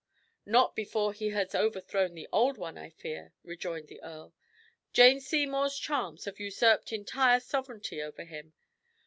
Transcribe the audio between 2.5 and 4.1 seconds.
one, I fear," rejoined the